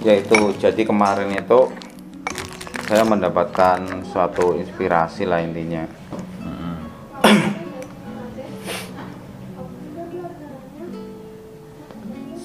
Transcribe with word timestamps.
yaitu 0.00 0.56
jadi 0.56 0.82
kemarin 0.82 1.36
itu 1.36 1.68
saya 2.88 3.04
mendapatkan 3.04 4.02
suatu 4.02 4.56
inspirasi 4.56 5.28
lah 5.28 5.44
intinya 5.44 5.84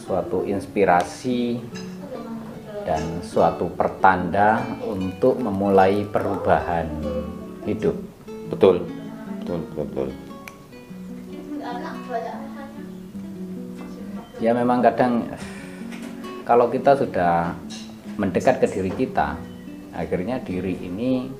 suatu 0.05 0.45
inspirasi 0.45 1.57
dan 2.85 3.25
suatu 3.25 3.73
pertanda 3.73 4.61
untuk 4.85 5.41
memulai 5.41 6.05
perubahan 6.05 6.85
hidup. 7.65 7.97
betul 8.53 8.85
betul 9.41 9.59
betul, 9.73 9.85
betul. 9.89 10.24
Ya 14.43 14.51
memang 14.51 14.83
kadang 14.83 15.31
kalau 16.43 16.67
kita 16.67 16.93
sudah 16.99 17.55
mendekat 18.19 18.59
ke 18.59 18.67
diri 18.67 18.91
kita, 18.91 19.39
akhirnya 19.95 20.43
diri 20.43 20.75
ini 20.75 21.31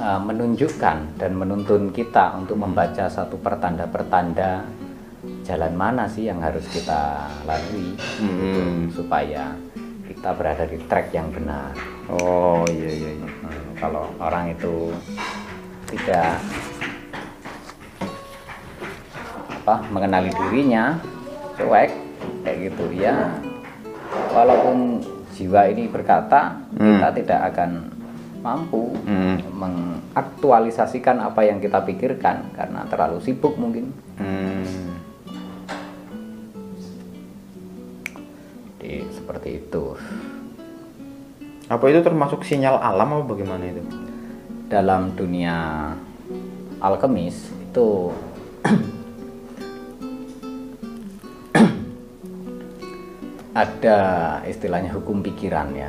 uh, 0.00 0.20
menunjukkan 0.20 1.20
dan 1.20 1.32
menuntun 1.36 1.92
kita 1.92 2.32
untuk 2.40 2.56
membaca 2.60 3.08
satu 3.12 3.36
pertanda-pertanda 3.36 4.64
jalan 5.44 5.74
mana 5.76 6.08
sih 6.08 6.26
yang 6.26 6.40
harus 6.42 6.64
kita 6.72 7.28
lalui 7.46 7.94
gitu, 7.94 8.24
Hmm. 8.24 8.88
supaya 8.90 9.54
kita 10.06 10.32
berada 10.34 10.64
di 10.66 10.78
track 10.86 11.12
yang 11.12 11.28
benar. 11.30 11.74
oh 12.06 12.62
iya 12.70 12.90
iya, 12.90 13.10
iya. 13.18 13.28
Hmm, 13.42 13.66
kalau 13.74 14.06
orang 14.22 14.54
itu 14.54 14.94
tidak 15.90 16.38
apa 19.50 19.82
mengenali 19.90 20.30
dirinya 20.30 20.94
cuek 21.56 21.90
kayak 22.44 22.58
gitu 22.70 22.84
ya 22.94 23.32
walaupun 24.32 25.00
jiwa 25.32 25.68
ini 25.68 25.88
berkata 25.88 26.60
Hmm. 26.76 27.00
kita 27.00 27.08
tidak 27.16 27.40
akan 27.52 27.70
mampu 28.40 28.92
Hmm. 29.04 29.36
mengaktualisasikan 29.52 31.18
apa 31.18 31.42
yang 31.42 31.58
kita 31.58 31.82
pikirkan 31.82 32.52
karena 32.54 32.84
terlalu 32.86 33.18
sibuk 33.20 33.56
mungkin 33.56 33.90
Hmm. 34.16 34.96
Jadi, 38.78 39.02
seperti 39.10 39.48
itu 39.58 39.84
apa 41.66 41.82
itu 41.90 41.98
termasuk 41.98 42.46
sinyal 42.46 42.78
alam 42.78 43.10
apa 43.10 43.24
bagaimana 43.26 43.66
itu 43.66 43.82
dalam 44.70 45.10
dunia 45.18 45.90
alkemis 46.78 47.34
itu 47.50 48.14
ada 53.56 53.98
istilahnya 54.44 54.92
hukum 54.92 55.24
pikiran 55.24 55.72
ya. 55.72 55.88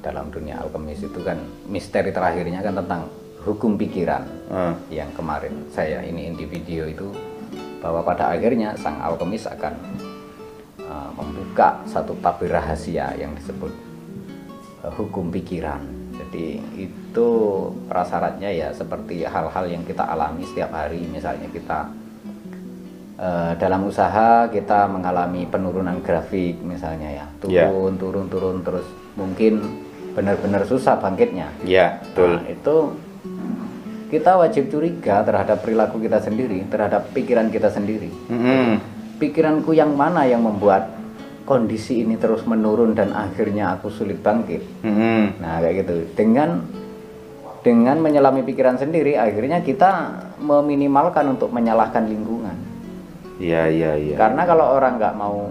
Dalam 0.00 0.32
dunia 0.32 0.60
alkemis 0.64 1.04
itu 1.04 1.20
kan 1.20 1.36
misteri 1.68 2.12
terakhirnya 2.12 2.64
kan 2.64 2.80
tentang 2.80 3.12
hukum 3.44 3.76
pikiran. 3.76 4.24
Ah, 4.48 4.72
yang 4.88 5.12
kemarin 5.12 5.68
saya 5.68 6.00
ini 6.00 6.32
di 6.32 6.48
video 6.48 6.88
itu 6.88 7.12
bahwa 7.84 8.00
pada 8.00 8.32
akhirnya 8.32 8.72
sang 8.80 8.96
alkemis 9.04 9.44
akan 9.44 9.76
uh, 10.88 11.12
membuka 11.20 11.84
satu 11.84 12.16
tabir 12.24 12.48
rahasia 12.48 13.12
yang 13.20 13.36
disebut 13.36 13.68
uh, 14.80 14.92
hukum 14.96 15.28
pikiran. 15.28 15.84
Jadi 16.16 16.64
itu 16.80 17.28
prasyaratnya 17.84 18.48
ya 18.48 18.72
seperti 18.72 19.28
hal-hal 19.28 19.68
yang 19.68 19.84
kita 19.84 20.00
alami 20.00 20.48
setiap 20.48 20.72
hari, 20.72 21.04
misalnya 21.04 21.44
kita 21.52 21.92
uh, 23.18 23.52
dalam 23.58 23.86
usaha 23.86 24.46
kita 24.48 24.86
mengalami 24.90 25.46
penurunan 25.46 25.98
grafik 26.02 26.58
misalnya 26.62 27.22
ya, 27.22 27.26
Ya. 27.44 27.68
turun, 27.68 27.94
turun, 28.00 28.26
turun 28.30 28.56
terus 28.64 28.86
mungkin 29.14 29.60
benar-benar 30.14 30.62
susah 30.64 30.98
bangkitnya. 31.02 31.50
ya 31.66 31.98
betul 32.00 32.38
Nah, 32.38 32.46
itu 32.46 32.76
kita 34.14 34.38
wajib 34.38 34.70
curiga 34.70 35.26
terhadap 35.26 35.58
perilaku 35.64 35.98
kita 35.98 36.22
sendiri, 36.22 36.62
terhadap 36.70 37.10
pikiran 37.10 37.50
kita 37.50 37.66
sendiri. 37.66 38.14
Mm-mm. 38.30 38.78
Pikiranku 39.18 39.74
yang 39.74 39.90
mana 39.98 40.22
yang 40.22 40.46
membuat 40.46 40.94
kondisi 41.42 42.06
ini 42.06 42.14
terus 42.14 42.46
menurun 42.46 42.94
dan 42.94 43.10
akhirnya 43.10 43.74
aku 43.74 43.90
sulit 43.90 44.22
bangkit. 44.22 44.62
Mm-mm. 44.86 45.42
Nah, 45.42 45.58
kayak 45.58 45.74
gitu. 45.82 45.94
Dengan 46.14 46.62
dengan 47.64 47.96
menyelami 47.96 48.44
pikiran 48.44 48.76
sendiri, 48.76 49.16
akhirnya 49.16 49.64
kita 49.64 50.20
meminimalkan 50.36 51.24
untuk 51.32 51.48
menyalahkan 51.48 52.04
lingkungan. 52.04 52.43
Iya 53.36 53.66
iya 53.66 53.92
iya 53.94 54.16
Karena 54.16 54.42
kalau 54.42 54.72
orang 54.72 54.96
nggak 54.96 55.14
mau 55.14 55.50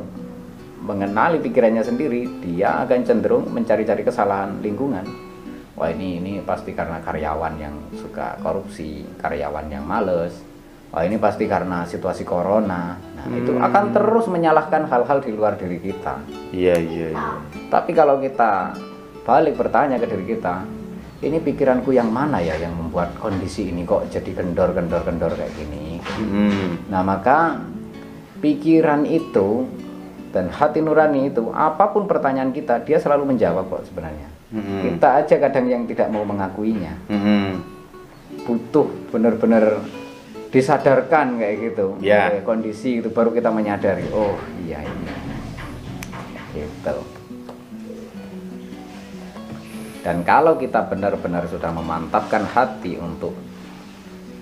mengenali 0.80 1.40
pikirannya 1.40 1.80
sendiri, 1.80 2.28
dia 2.40 2.84
akan 2.84 3.00
cenderung 3.02 3.48
mencari-cari 3.48 4.04
kesalahan 4.04 4.60
lingkungan. 4.60 5.08
Wah 5.74 5.90
ini 5.90 6.20
ini 6.20 6.32
pasti 6.40 6.72
karena 6.72 7.00
karyawan 7.00 7.56
yang 7.56 7.76
suka 7.94 8.36
korupsi, 8.40 9.08
karyawan 9.18 9.72
yang 9.72 9.84
males. 9.84 10.36
Wah 10.92 11.02
ini 11.02 11.18
pasti 11.18 11.48
karena 11.48 11.82
situasi 11.84 12.22
corona. 12.22 12.94
Nah 13.00 13.26
itu 13.32 13.56
Hmm. 13.56 13.64
akan 13.64 13.86
terus 13.92 14.28
menyalahkan 14.28 14.86
hal-hal 14.86 15.18
di 15.20 15.32
luar 15.32 15.56
diri 15.56 15.80
kita. 15.80 16.20
iya 16.52 16.76
iya 16.76 17.16
iya 17.16 17.34
Tapi 17.72 17.92
kalau 17.92 18.20
kita 18.20 18.76
balik 19.24 19.56
bertanya 19.56 19.98
ke 19.98 20.06
diri 20.06 20.36
kita, 20.36 20.68
ini 21.24 21.40
pikiranku 21.40 21.90
yang 21.90 22.12
mana 22.12 22.38
ya 22.38 22.60
yang 22.60 22.76
membuat 22.76 23.16
kondisi 23.18 23.72
ini 23.72 23.82
kok 23.82 24.12
jadi 24.12 24.36
kendor-kendor-kendor 24.36 25.32
kayak 25.32 25.56
gini? 25.56 25.98
Mm-mm. 26.20 26.92
Nah, 26.92 27.02
maka 27.02 27.58
pikiran 28.44 29.08
itu 29.08 29.72
dan 30.36 30.52
hati 30.52 30.84
nurani 30.84 31.32
itu, 31.32 31.48
apa 31.56 31.96
pun 31.96 32.04
pertanyaan 32.04 32.52
kita, 32.52 32.84
dia 32.84 33.00
selalu 33.00 33.32
menjawab 33.32 33.72
kok 33.72 33.88
sebenarnya. 33.88 34.28
Mm-mm. 34.52 34.82
Kita 34.84 35.24
aja 35.24 35.36
kadang 35.40 35.66
yang 35.72 35.88
tidak 35.88 36.12
mau 36.12 36.28
mengakuinya. 36.28 37.00
Mm-mm. 37.08 37.64
Butuh 38.44 38.92
benar-benar 39.16 39.80
disadarkan 40.52 41.40
kayak 41.40 41.56
gitu. 41.72 41.96
Kayak 42.04 42.44
kondisi 42.44 43.00
itu 43.00 43.08
baru 43.14 43.32
kita 43.32 43.48
menyadari, 43.54 44.10
oh 44.12 44.36
iya 44.68 44.84
ini. 44.84 45.14
Gitu. 46.54 46.98
Dan 50.04 50.28
kalau 50.28 50.60
kita 50.60 50.84
benar-benar 50.92 51.48
sudah 51.48 51.72
memantapkan 51.72 52.44
hati 52.44 53.00
untuk 53.00 53.32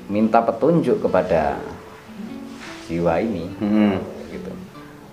minta 0.10 0.42
petunjuk 0.42 1.06
kepada 1.06 1.56
jiwa 2.92 3.24
ini, 3.24 3.48
Mm-mm. 3.64 3.96
gitu. 4.28 4.52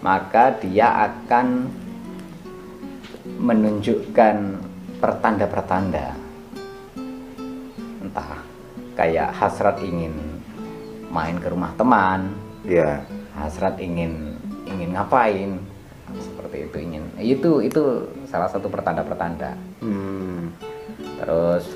Maka 0.02 0.58
dia 0.58 1.06
akan 1.06 1.70
menunjukkan 3.38 4.36
pertanda-pertanda. 4.98 6.18
Entah 8.02 8.42
kayak 8.98 9.30
hasrat 9.38 9.78
ingin 9.86 10.42
main 11.14 11.38
ke 11.38 11.46
rumah 11.46 11.70
teman, 11.78 12.34
iya 12.66 13.00
hasrat 13.38 13.78
ingin 13.78 14.34
ingin 14.66 14.92
ngapain 14.92 15.56
seperti 16.18 16.68
itu 16.68 16.76
ingin 16.82 17.04
itu 17.20 17.50
itu 17.62 17.82
salah 18.26 18.48
satu 18.50 18.66
pertanda-pertanda 18.68 19.54
Mm. 19.78 20.50
terus 21.22 21.70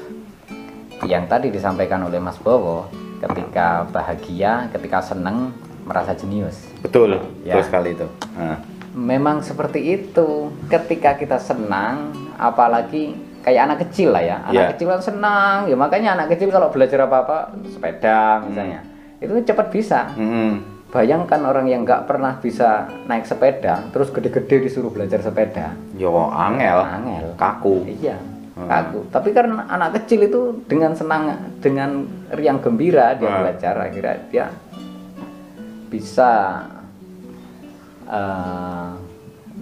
yang 1.06 1.30
tadi 1.30 1.54
disampaikan 1.54 2.02
oleh 2.02 2.18
Mas 2.18 2.34
Bowo 2.42 2.90
ketika 3.22 3.86
bahagia 3.94 4.66
ketika 4.74 4.98
seneng 4.98 5.54
merasa 5.82 6.12
jenius 6.12 6.68
betul 6.80 7.18
Ya. 7.42 7.54
betul 7.54 7.62
sekali 7.64 7.88
itu 7.92 8.06
Ah. 8.32 8.58
memang 8.92 9.40
seperti 9.40 9.80
itu 9.96 10.28
ketika 10.66 11.14
kita 11.14 11.36
senang 11.36 12.10
apalagi 12.36 13.12
kayak 13.40 13.62
anak 13.64 13.78
kecil 13.82 14.12
lah 14.12 14.22
ya 14.22 14.36
anak 14.44 14.54
Ya. 14.54 14.70
kecil 14.70 14.86
kan 14.88 15.00
senang 15.00 15.56
ya 15.64 15.74
makanya 15.74 16.14
anak 16.14 16.30
kecil 16.30 16.48
kalau 16.48 16.68
belajar 16.68 17.02
apa-apa 17.02 17.50
sepeda 17.66 18.42
misalnya 18.42 18.80
itu 19.18 19.34
cepat 19.42 19.68
bisa 19.68 20.10
Mm-mm. 20.14 20.62
bayangkan 20.88 21.40
orang 21.40 21.66
yang 21.66 21.82
nggak 21.82 22.04
pernah 22.04 22.36
bisa 22.36 22.86
naik 23.04 23.24
sepeda 23.24 23.82
terus 23.90 24.10
gede-gede 24.10 24.62
disuruh 24.62 24.90
belajar 24.90 25.18
sepeda 25.18 25.74
yo 25.92 26.12
angel 26.28 26.78
angel 26.80 27.26
kaku 27.34 27.82
iya 27.88 28.18
Hmm. 28.52 28.68
kaku 28.68 29.08
tapi 29.08 29.32
karena 29.32 29.64
anak 29.64 29.96
kecil 29.96 30.22
itu 30.22 30.40
dengan 30.68 30.92
senang 30.92 31.32
dengan 31.58 32.04
riang 32.30 32.60
gembira 32.60 33.16
dia 33.16 33.24
Hmm. 33.26 33.40
belajar 33.40 33.74
akhirnya 33.80 34.16
dia 34.28 34.46
bisa 35.92 36.64
eh, 38.08 38.90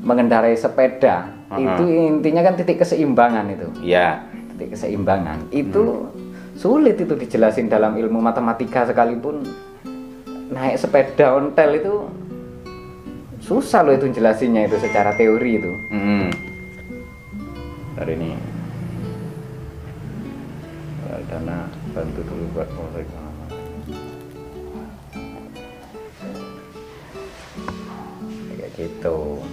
mengendarai 0.07 0.55
sepeda. 0.55 1.43
Hmm. 1.51 1.67
itu 1.67 1.83
intinya 1.83 2.47
kan 2.47 2.55
titik 2.55 2.79
keseimbangan 2.79 3.51
itu. 3.51 3.67
Iya. 3.83 4.23
Titik 4.55 4.79
keseimbangan. 4.79 5.51
Itu 5.51 6.15
sulit 6.55 6.95
itu 6.95 7.19
dijelasin 7.19 7.67
dalam 7.67 7.99
ilmu 7.99 8.23
matematika 8.23 8.87
sekalipun. 8.87 9.43
Naik 10.55 10.79
sepeda 10.79 11.35
ontel 11.35 11.83
itu 11.83 11.95
susah 13.43 13.83
loh 13.83 13.99
itu 13.99 14.07
jelasinnya 14.15 14.71
itu 14.71 14.79
secara 14.79 15.11
teori 15.19 15.59
itu. 15.59 15.73
Mm-mm. 15.91 16.31
hari 17.99 18.15
ini. 18.15 18.39
Dana 21.29 21.69
bantu 21.93 22.23
dulu 22.27 22.45
buat 22.57 22.69
polsek 22.75 23.07
gitu 28.81 29.45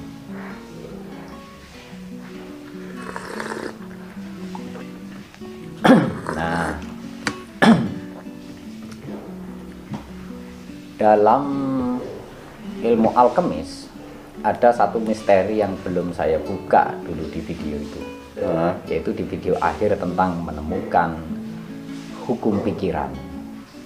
nah 6.32 6.80
dalam 10.98 11.44
ilmu 12.82 13.10
alkemis 13.14 13.92
ada 14.46 14.72
satu 14.72 15.02
misteri 15.02 15.60
yang 15.60 15.76
belum 15.84 16.14
saya 16.16 16.40
buka 16.40 16.96
dulu 17.04 17.28
di 17.34 17.42
video 17.44 17.76
itu 17.76 18.02
Hah? 18.38 18.78
yaitu 18.86 19.12
di 19.12 19.26
video 19.26 19.58
akhir 19.60 19.98
tentang 19.98 20.40
menemukan 20.46 21.18
hukum 22.24 22.62
pikiran 22.64 23.10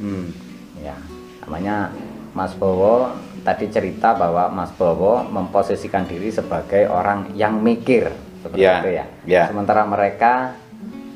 Hmm. 0.01 0.33
ya 0.81 0.97
namanya 1.45 1.93
Mas 2.31 2.55
Bowo 2.55 3.11
tadi 3.41 3.67
cerita 3.67 4.13
bahwa 4.13 4.47
Mas 4.47 4.71
Bowo 4.71 5.23
memposisikan 5.23 6.05
diri 6.05 6.29
sebagai 6.29 6.87
orang 6.87 7.33
yang 7.33 7.57
mikir 7.57 8.07
seperti 8.39 8.61
Ya, 8.61 8.79
itu 8.79 8.89
ya 8.93 9.05
ya. 9.25 9.43
sementara 9.47 9.83
mereka 9.83 10.55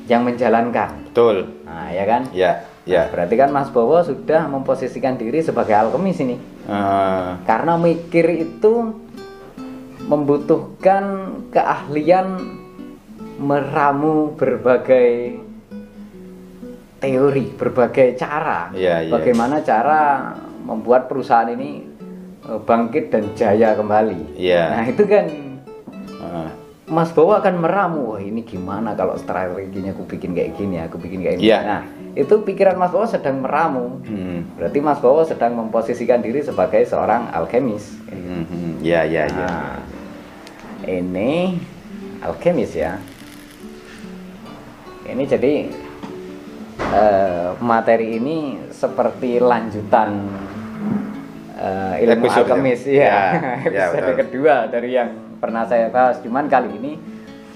yang 0.06 0.22
menjalankan 0.22 1.10
Betul. 1.10 1.64
nah 1.64 1.88
ya 1.88 2.04
kan 2.04 2.22
Ya, 2.30 2.62
ya. 2.84 3.08
berarti 3.08 3.34
kan 3.34 3.50
Mas 3.50 3.68
Bowo 3.68 3.98
sudah 4.00 4.46
memposisikan 4.46 5.16
diri 5.16 5.40
sebagai 5.40 5.72
alkemis 5.72 6.20
ini 6.20 6.36
Eh, 6.66 7.28
karena 7.46 7.78
mikir 7.78 8.26
itu 8.36 8.90
membutuhkan 10.02 11.04
keahlian 11.48 12.42
meramu 13.38 14.34
berbagai 14.34 15.38
teori, 16.96 17.44
berbagai 17.52 18.16
cara. 18.16 18.70
Iya. 18.72 19.06
Bagaimana 19.06 19.62
cara 19.62 20.32
membuat 20.66 21.06
perusahaan 21.06 21.46
ini 21.46 21.86
eh, 22.42 22.60
bangkit 22.60 23.14
dan 23.14 23.30
jaya 23.38 23.78
kembali. 23.78 24.34
Iya. 24.34 24.62
Nah, 24.74 24.84
itu 24.90 25.02
kan 25.06 25.24
eh, 26.10 26.48
Mas 26.86 27.10
Bowo 27.10 27.34
akan 27.34 27.58
meramu, 27.58 28.14
wah 28.14 28.22
ini 28.22 28.46
gimana 28.46 28.94
kalau 28.94 29.18
strateginya 29.18 29.90
aku 29.90 30.06
bikin 30.06 30.38
kayak 30.38 30.54
gini, 30.54 30.78
aku 30.78 31.02
bikin 31.02 31.22
kayak 31.22 31.42
gini. 31.42 31.50
Iya. 31.50 31.58
Nah, 31.66 31.82
itu 32.14 32.34
pikiran 32.46 32.78
Mas 32.78 32.94
Bowo 32.94 33.06
sedang 33.06 33.42
meramu. 33.42 34.02
hmm. 34.06 34.58
Berarti 34.58 34.78
Mas 34.78 34.98
Bowo 35.02 35.22
sedang 35.26 35.58
memposisikan 35.58 36.22
diri 36.22 36.46
sebagai 36.46 36.86
seorang 36.86 37.30
alkemis. 37.34 37.98
Hmm, 38.06 38.46
hmm. 38.46 38.72
Ya, 38.86 39.02
ya, 39.02 39.26
ya. 39.26 39.34
Nah, 39.34 39.74
ini 40.86 41.58
alkemis 42.22 42.70
ya. 42.78 43.02
Ini 45.06 45.22
jadi 45.26 45.54
eh, 46.78 47.50
materi 47.58 48.14
ini 48.18 48.62
seperti 48.70 49.42
lanjutan 49.42 50.22
eh, 51.66 52.04
ilmu 52.06 52.24
Episode 52.24 52.48
alkemis 52.48 52.80
ya. 52.86 52.94
ya. 52.94 53.02
Ya, 53.10 53.20
ya, 53.66 53.84
Episode 53.90 54.02
betul. 54.06 54.16
kedua 54.22 54.54
dari 54.66 54.90
yang 54.92 55.10
pernah 55.36 55.66
saya 55.66 55.90
bahas. 55.90 56.22
Cuman 56.22 56.46
kali 56.46 56.70
ini 56.72 56.92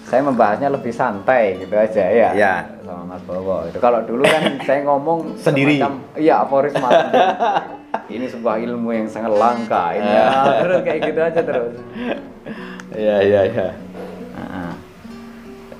saya 0.02 0.26
membahasnya 0.26 0.68
lebih 0.68 0.90
santai 0.90 1.58
gitu 1.58 1.74
aja 1.74 2.04
ya. 2.04 2.30
Ya. 2.34 2.54
Sama 2.82 3.06
Mas 3.06 3.22
Bowo. 3.22 3.62
Itu 3.64 3.78
kalau 3.78 4.02
dulu 4.02 4.22
kan 4.22 4.42
saya 4.66 4.82
ngomong 4.82 5.38
Sendiri. 5.38 5.78
Iya, 6.14 6.42
aforisma. 6.42 6.90
ini 8.14 8.26
sebuah 8.26 8.58
ilmu 8.58 8.90
yang 8.90 9.06
sangat 9.06 9.30
langka. 9.30 9.94
Ini 9.94 10.10
Ya. 10.10 10.26
terus 10.60 10.80
kayak 10.82 11.00
gitu 11.06 11.20
aja 11.20 11.40
terus. 11.40 11.74
Ya, 12.90 13.16
ya, 13.22 13.40
ya. 13.46 13.68
Ah, 14.34 14.74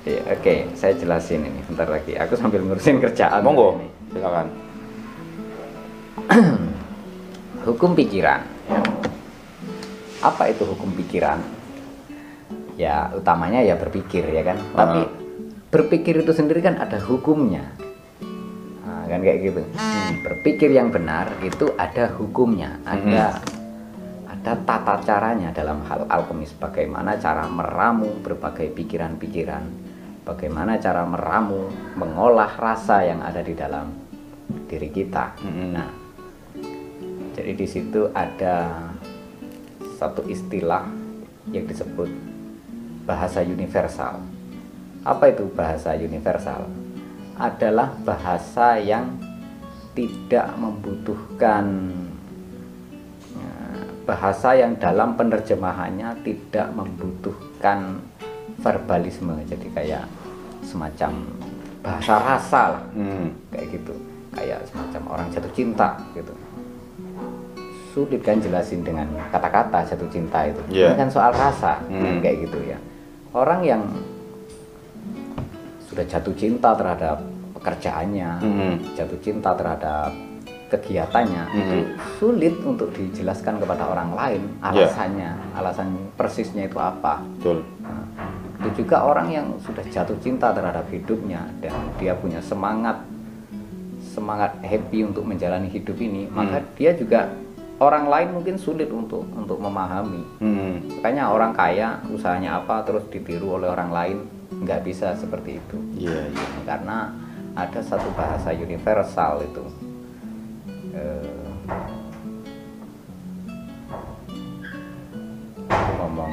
Iya, 0.01 0.17
Oke, 0.33 0.65
saya 0.73 0.97
jelasin 0.97 1.45
ini 1.45 1.61
bentar 1.61 1.85
lagi. 1.85 2.17
Aku 2.17 2.33
sambil 2.33 2.63
ngurusin 2.63 2.97
kerjaan. 2.97 3.43
Monggo, 3.45 3.77
silakan. 4.09 4.47
Hukum 7.61 7.93
pikiran. 7.93 8.41
Apa 10.21 10.49
itu 10.49 10.65
hukum 10.65 10.89
pikiran? 10.97 11.37
Ya, 12.77 13.13
utamanya 13.13 13.61
ya 13.61 13.77
berpikir 13.77 14.25
ya 14.25 14.41
kan. 14.41 14.57
Tapi 14.73 14.99
Ah. 15.05 15.09
berpikir 15.69 16.25
itu 16.25 16.33
sendiri 16.33 16.65
kan 16.65 16.81
ada 16.81 16.97
hukumnya. 16.97 17.69
Nah, 18.81 19.05
kan 19.05 19.21
kayak 19.21 19.39
gitu. 19.45 19.61
Berpikir 20.25 20.73
yang 20.73 20.89
benar 20.89 21.29
itu 21.45 21.69
ada 21.77 22.09
hukumnya, 22.17 22.81
ada 22.81 23.37
ada 24.25 24.53
tata 24.65 24.95
caranya 25.05 25.53
dalam 25.53 25.85
hal 25.85 26.09
alkemis 26.09 26.57
bagaimana 26.57 27.13
cara 27.21 27.45
meramu 27.45 28.09
berbagai 28.25 28.73
pikiran-pikiran, 28.73 29.63
bagaimana 30.25 30.81
cara 30.81 31.05
meramu 31.05 31.69
mengolah 31.93 32.57
rasa 32.57 33.05
yang 33.05 33.21
ada 33.21 33.45
di 33.45 33.53
dalam 33.53 33.93
diri 34.65 34.89
kita. 34.89 35.37
Mm-mm. 35.45 35.69
Nah, 35.77 36.00
jadi 37.41 37.57
di 37.57 37.65
situ 37.65 38.05
ada 38.13 38.85
satu 39.97 40.21
istilah 40.29 40.85
yang 41.49 41.65
disebut 41.65 42.05
bahasa 43.09 43.41
universal. 43.41 44.21
Apa 45.01 45.33
itu 45.33 45.49
bahasa 45.57 45.97
universal? 45.97 46.69
Adalah 47.41 47.97
bahasa 48.05 48.77
yang 48.77 49.17
tidak 49.97 50.53
membutuhkan 50.61 51.89
eh, 53.33 53.81
bahasa 54.05 54.53
yang 54.53 54.77
dalam 54.77 55.17
penerjemahannya 55.17 56.21
tidak 56.21 56.69
membutuhkan 56.77 58.05
verbalisme. 58.61 59.33
Jadi 59.49 59.65
kayak 59.73 60.05
semacam 60.61 61.25
bahasa 61.81 62.13
rasa 62.21 62.61
lah 62.77 62.83
Hmm. 62.93 63.33
kayak 63.49 63.81
gitu 63.81 63.97
kayak 64.37 64.61
semacam 64.69 65.01
orang 65.17 65.27
jatuh 65.33 65.49
cinta 65.57 65.97
gitu 66.13 66.29
sulit 67.91 68.21
kan 68.21 68.39
jelasin 68.39 68.81
dengan 68.81 69.03
kata-kata 69.29 69.83
jatuh 69.85 70.07
cinta 70.07 70.47
itu 70.47 70.61
Iya. 70.71 70.91
ini 70.91 70.97
kan 70.97 71.09
soal 71.09 71.31
rasa 71.31 71.83
Hmm. 71.85 72.19
kayak 72.19 72.47
gitu 72.47 72.59
ya 72.63 72.77
orang 73.31 73.61
yang 73.61 73.81
sudah 75.85 76.05
jatuh 76.07 76.31
cinta 76.33 76.71
terhadap 76.71 77.19
pekerjaannya 77.53 78.29
Hmm. 78.39 78.75
jatuh 78.95 79.19
cinta 79.19 79.51
terhadap 79.53 80.11
kegiatannya 80.67 81.43
Hmm. 81.45 81.59
itu 81.59 81.75
sulit 82.17 82.55
untuk 82.63 82.95
dijelaskan 82.95 83.59
kepada 83.59 83.83
orang 83.85 84.15
lain 84.15 84.41
Iya. 84.63 84.87
alasannya 84.87 85.29
alasan 85.53 85.87
persisnya 86.15 86.65
itu 86.65 86.79
apa 86.79 87.19
Betul. 87.37 87.59
Nah, 87.83 88.07
itu 88.63 88.81
juga 88.81 89.03
orang 89.03 89.27
yang 89.27 89.47
sudah 89.59 89.83
jatuh 89.83 90.15
cinta 90.17 90.55
terhadap 90.55 90.87
hidupnya 90.87 91.43
dan 91.59 91.75
dia 91.97 92.15
punya 92.15 92.39
semangat 92.39 93.03
semangat 94.01 94.59
happy 94.61 95.03
untuk 95.03 95.23
menjalani 95.23 95.67
hidup 95.67 95.95
ini, 95.95 96.27
maka 96.27 96.59
dia 96.75 96.91
juga 96.91 97.31
orang 97.81 98.05
lain 98.05 98.29
mungkin 98.37 98.55
sulit 98.61 98.93
untuk 98.93 99.25
untuk 99.33 99.57
memahami. 99.57 100.21
Hmm. 100.37 101.01
Makanya 101.01 101.33
orang 101.33 101.51
kaya 101.57 101.97
usahanya 102.13 102.61
apa 102.61 102.85
terus 102.85 103.09
ditiru 103.09 103.57
oleh 103.57 103.67
orang 103.67 103.89
lain 103.89 104.17
nggak 104.61 104.85
bisa 104.85 105.17
seperti 105.17 105.57
itu. 105.57 105.77
Iya, 105.97 106.29
iya. 106.29 106.47
Karena 106.63 107.09
ada 107.57 107.81
satu 107.81 108.13
bahasa 108.13 108.53
universal 108.53 109.41
itu. 109.41 109.65
Eh, 110.93 111.49
aku 115.65 115.91
ngomong 115.97 116.31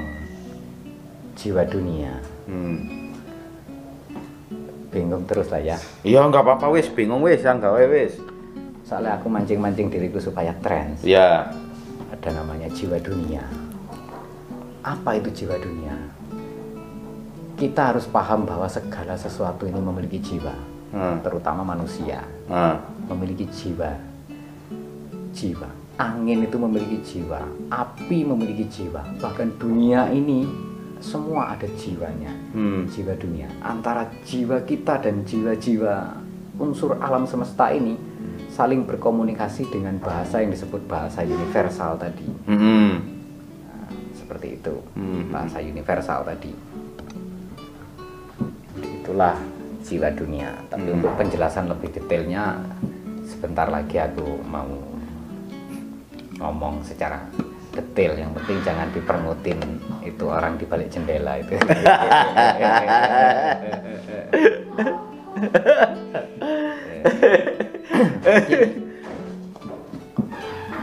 jiwa 1.38 1.62
dunia 1.64 2.18
Hmm. 2.48 3.12
bingung 4.88 5.28
terus 5.28 5.52
lah 5.52 5.60
ya 5.60 5.76
Iya, 6.00 6.24
nggak 6.26 6.42
apa-apa 6.42 6.72
wis, 6.72 6.88
bingung 6.90 7.20
wis, 7.22 7.44
ya 7.44 7.54
nggak 7.54 7.76
wis. 7.92 8.16
Soalnya 8.88 9.20
aku 9.20 9.28
mancing-mancing 9.28 9.92
diriku 9.92 10.16
supaya 10.16 10.56
trends 10.64 11.04
Iya. 11.04 11.52
ada 12.08 12.28
namanya 12.32 12.72
jiwa 12.72 12.96
dunia. 12.98 13.44
Apa 14.80 15.20
itu 15.20 15.28
jiwa 15.28 15.60
dunia? 15.60 15.92
Kita 17.52 17.92
harus 17.92 18.08
paham 18.08 18.48
bahwa 18.48 18.64
segala 18.64 19.12
sesuatu 19.12 19.68
ini 19.68 19.76
memiliki 19.76 20.16
jiwa 20.18 20.54
Hmm. 20.88 21.20
terutama 21.20 21.60
manusia. 21.62 22.24
Nah. 22.48 22.80
memiliki 23.08 23.44
jiwa. 23.48 23.92
Jiwa. 25.32 25.68
Angin 25.96 26.44
itu 26.44 26.56
memiliki 26.56 26.96
jiwa. 27.04 27.40
Api 27.68 28.24
memiliki 28.24 28.64
jiwa. 28.68 29.00
Bahkan 29.16 29.56
dunia 29.56 30.08
ini 30.08 30.48
semua 31.00 31.52
ada 31.52 31.68
jiwanya. 31.76 32.32
Hmm. 32.52 32.88
jiwa 32.88 33.12
dunia. 33.16 33.48
Antara 33.60 34.08
jiwa 34.24 34.60
kita 34.64 34.96
dan 35.04 35.24
jiwa-jiwa 35.24 35.94
unsur 36.56 36.96
alam 37.00 37.24
semesta 37.24 37.68
ini 37.68 37.96
saling 38.58 38.82
berkomunikasi 38.82 39.70
dengan 39.70 40.02
bahasa 40.02 40.42
yang 40.42 40.50
disebut 40.50 40.82
bahasa 40.90 41.22
universal 41.22 41.94
tadi. 41.94 42.26
Hmm. 42.50 43.06
Nah, 43.70 43.86
seperti 44.18 44.58
itu. 44.58 44.74
Hmm. 44.98 45.30
bahasa 45.30 45.62
universal 45.62 46.26
tadi. 46.26 46.50
Itulah 48.82 49.38
jiwa 49.86 50.10
dunia. 50.10 50.50
Tapi 50.66 50.90
Hmm. 50.90 50.98
untuk 50.98 51.14
penjelasan 51.14 51.70
lebih 51.70 51.94
detailnya 51.94 52.58
sebentar 53.22 53.70
lagi 53.70 54.02
aku 54.02 54.42
mau 54.42 54.66
ngomong 56.42 56.82
secara 56.82 57.22
detail. 57.70 58.18
Yang 58.18 58.42
penting 58.42 58.58
jangan 58.66 58.90
dipermutin 58.90 59.62
itu 60.02 60.24
orang 60.26 60.58
di 60.58 60.66
balik 60.66 60.90
jendela 60.90 61.38
itu 61.38 61.54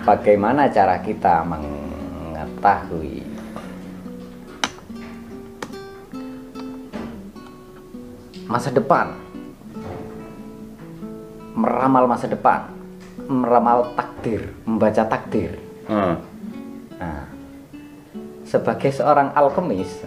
Bagaimana 0.06 0.70
cara 0.70 1.02
kita 1.02 1.42
mengetahui 1.46 3.26
masa 8.46 8.70
depan? 8.70 9.18
Meramal 11.56 12.04
masa 12.06 12.28
depan, 12.28 12.68
meramal 13.26 13.96
takdir, 13.96 14.52
membaca 14.68 15.08
takdir. 15.08 15.56
Hmm. 15.88 16.20
Nah, 17.00 17.32
sebagai 18.44 18.92
seorang 18.92 19.32
alkemis, 19.34 20.04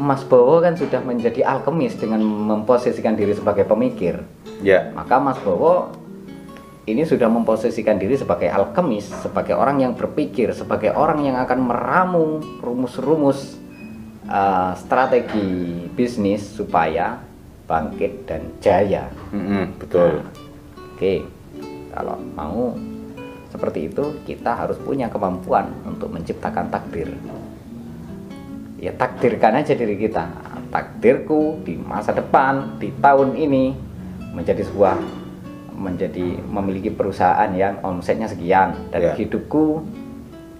Mas 0.00 0.26
Bowo 0.26 0.58
kan 0.64 0.74
sudah 0.74 0.98
menjadi 1.04 1.46
alkemis 1.46 1.94
dengan 1.94 2.24
memposisikan 2.24 3.14
diri 3.14 3.36
sebagai 3.36 3.68
pemikir. 3.68 4.24
Ya. 4.64 4.90
Maka 4.96 5.22
Mas 5.22 5.38
Bowo 5.44 5.99
ini 6.92 7.06
sudah 7.06 7.30
memposisikan 7.30 7.96
diri 7.96 8.18
sebagai 8.18 8.50
alkemis, 8.50 9.06
sebagai 9.22 9.54
orang 9.54 9.82
yang 9.82 9.92
berpikir, 9.94 10.50
sebagai 10.52 10.90
orang 10.94 11.22
yang 11.24 11.36
akan 11.38 11.58
meramu 11.62 12.42
rumus-rumus 12.60 13.58
uh, 14.26 14.74
strategi 14.74 15.86
bisnis 15.94 16.42
supaya 16.42 17.22
bangkit 17.70 18.26
dan 18.26 18.42
jaya. 18.58 19.06
Mm-mm, 19.30 19.78
betul. 19.78 20.26
Oke, 20.94 21.22
kalau 21.94 22.18
mau 22.34 22.74
seperti 23.50 23.90
itu, 23.90 24.14
kita 24.26 24.54
harus 24.54 24.78
punya 24.78 25.10
kemampuan 25.10 25.70
untuk 25.82 26.10
menciptakan 26.10 26.70
takdir. 26.70 27.10
Ya 28.78 28.94
takdirkan 28.94 29.58
aja 29.58 29.74
diri 29.74 29.98
kita. 29.98 30.30
Takdirku 30.70 31.62
di 31.66 31.74
masa 31.74 32.14
depan, 32.14 32.78
di 32.78 32.94
tahun 33.02 33.34
ini 33.34 33.74
menjadi 34.30 34.62
sebuah 34.62 35.19
menjadi 35.80 36.36
memiliki 36.44 36.92
perusahaan 36.92 37.48
yang 37.56 37.80
omsetnya 37.80 38.28
sekian 38.28 38.76
dan 38.92 39.00
Ya. 39.00 39.12
hidupku 39.16 39.80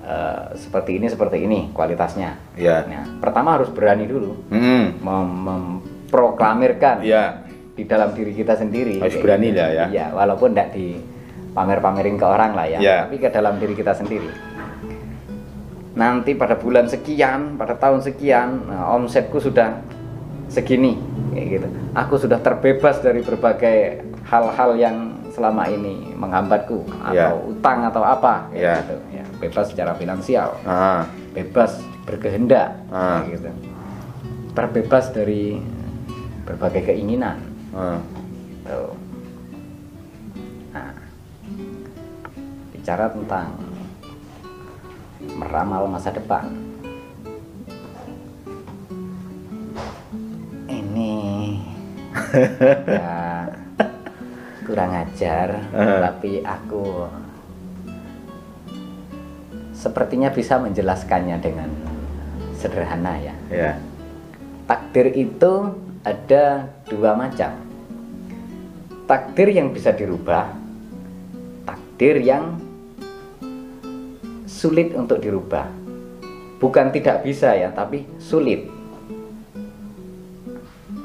eh, 0.00 0.56
seperti 0.56 0.96
ini 0.96 1.06
seperti 1.06 1.44
ini 1.44 1.68
kualitasnya. 1.70 2.40
Ya. 2.56 2.82
Nah, 2.88 3.20
pertama 3.20 3.54
harus 3.54 3.68
berani 3.68 4.08
dulu 4.08 4.32
Mm-mm. 4.48 4.96
mem- 4.98 5.38
memproklamirkan 5.44 7.04
Ya. 7.04 7.44
di 7.76 7.84
dalam 7.84 8.16
diri 8.16 8.32
kita 8.32 8.56
sendiri. 8.56 8.96
Harus 8.98 9.20
berani 9.20 9.52
lah 9.52 9.68
ya. 9.70 9.84
Iya, 9.86 10.06
walaupun 10.10 10.56
tidak 10.56 10.72
dipamer-pamerin 10.72 12.16
ke 12.16 12.26
orang 12.26 12.56
lah 12.56 12.66
ya, 12.66 12.78
Ya. 12.80 12.96
tapi 13.04 13.20
ke 13.20 13.28
dalam 13.28 13.60
diri 13.60 13.76
kita 13.76 13.92
sendiri. 13.92 14.26
Nanti 15.90 16.32
pada 16.32 16.54
bulan 16.54 16.86
sekian, 16.86 17.58
pada 17.58 17.74
tahun 17.74 18.00
sekian, 18.00 18.70
nah, 18.70 18.94
omsetku 18.94 19.42
sudah 19.42 19.82
segini, 20.46 20.96
kayak 21.30 21.46
gitu. 21.50 21.66
Aku 21.94 22.14
sudah 22.16 22.38
terbebas 22.38 22.98
dari 22.98 23.20
berbagai 23.20 24.00
hal-hal 24.26 24.70
yang 24.74 24.96
selama 25.30 25.66
ini 25.70 26.12
menghambatku, 26.14 26.84
Ya. 27.14 27.30
atau 27.30 27.54
utang 27.54 27.86
atau 27.86 28.02
apa, 28.02 28.50
kayak 28.50 28.60
Ya. 28.60 28.74
gitu. 28.82 28.96
Ya, 29.14 29.24
bebas 29.38 29.66
secara 29.70 29.92
finansial, 29.94 30.58
Ah. 30.66 31.06
bebas 31.32 31.78
berkehendak, 32.04 32.74
Ah. 32.90 33.22
gitu. 33.26 33.48
Terbebas 34.52 35.14
dari 35.14 35.62
berbagai 36.44 36.90
keinginan. 36.90 37.38
Ah. 37.70 38.02
Tuh. 38.66 38.92
Nah, 40.74 40.94
bicara 42.74 43.06
tentang 43.10 43.54
meramal 45.38 45.86
masa 45.86 46.10
depan. 46.10 46.50
Ini 50.66 51.14
ya 52.86 53.46
kurang 54.64 54.92
ajar, 54.94 55.60
tapi 55.74 56.44
aku 56.44 57.08
sepertinya 59.72 60.28
bisa 60.28 60.60
menjelaskannya 60.60 61.36
dengan 61.40 61.70
sederhana 62.56 63.16
ya. 63.16 63.34
Ya. 63.48 63.72
Takdir 64.68 65.10
itu 65.16 65.52
ada 66.04 66.68
dua 66.86 67.16
macam. 67.16 67.56
Takdir 69.08 69.50
yang 69.50 69.74
bisa 69.74 69.90
dirubah, 69.90 70.54
takdir 71.66 72.22
yang 72.22 72.60
sulit 74.46 74.94
untuk 74.94 75.18
dirubah. 75.18 75.66
Bukan 76.60 76.92
tidak 76.92 77.24
bisa 77.24 77.56
ya, 77.56 77.72
tapi 77.72 78.04
sulit 78.20 78.68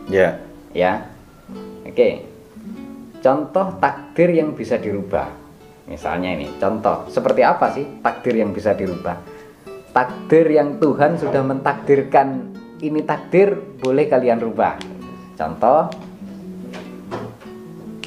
Ya. 0.05 0.37
ya. 0.75 1.01
Oke. 1.87 2.34
Contoh 3.25 3.81
takdir 3.81 4.37
yang 4.37 4.53
bisa 4.53 4.77
dirubah. 4.77 5.25
Misalnya 5.89 6.37
ini, 6.37 6.61
contoh 6.61 7.09
seperti 7.09 7.41
apa 7.41 7.73
sih 7.73 7.81
takdir 8.05 8.37
yang 8.37 8.53
bisa 8.53 8.77
dirubah? 8.77 9.17
Takdir 9.89 10.45
yang 10.53 10.77
Tuhan 10.77 11.17
sudah 11.17 11.41
mentakdirkan 11.41 12.53
ini 12.85 13.01
takdir 13.01 13.57
boleh 13.81 14.05
kalian 14.05 14.37
rubah. 14.37 14.77
Contoh 15.33 15.89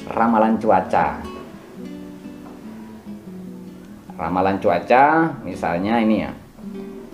ramalan 0.07 0.55
cuaca. 0.55 1.19
Ramalan 4.15 4.55
cuaca 4.63 5.35
misalnya 5.43 5.99
ini 5.99 6.15
ya. 6.23 6.31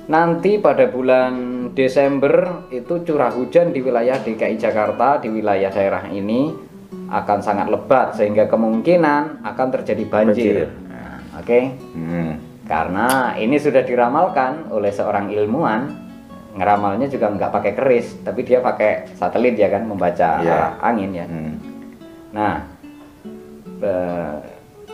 Nanti 0.06 0.62
pada 0.62 0.86
bulan 0.94 1.34
Desember 1.74 2.70
itu 2.70 3.02
curah 3.02 3.34
hujan 3.34 3.74
di 3.74 3.82
wilayah 3.82 4.22
DKI 4.22 4.62
Jakarta 4.62 5.18
di 5.18 5.34
wilayah 5.34 5.74
daerah 5.74 6.06
ini 6.14 6.65
akan 7.06 7.40
sangat 7.40 7.68
lebat 7.68 8.14
sehingga 8.14 8.46
kemungkinan 8.46 9.44
akan 9.44 9.68
terjadi 9.72 10.04
banjir. 10.06 10.34
Banjir. 10.34 10.68
Nah, 10.88 11.18
Oke, 11.36 11.60
Hmm. 11.94 12.40
karena 12.64 13.08
ini 13.36 13.56
sudah 13.56 13.84
diramalkan 13.84 14.72
oleh 14.72 14.90
seorang 14.90 15.30
ilmuwan, 15.30 15.92
ngeramalnya 16.56 17.06
juga 17.06 17.28
nggak 17.28 17.52
pakai 17.52 17.72
keris, 17.76 18.24
tapi 18.24 18.42
dia 18.42 18.60
pakai 18.60 19.12
satelit 19.14 19.54
ya 19.54 19.68
kan 19.68 19.84
membaca 19.84 20.40
Iya. 20.40 20.50
arah 20.50 20.72
angin 20.82 21.12
ya. 21.12 21.26
Hmm. 21.28 21.56
Nah, 22.32 22.54
pe- 23.78 24.40